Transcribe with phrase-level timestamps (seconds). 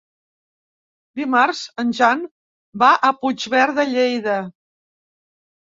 [1.21, 2.25] Dimarts en Jan
[2.85, 4.41] va a Puigverd de Lleida.